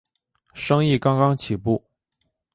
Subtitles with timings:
[0.55, 1.83] 生意刚刚起步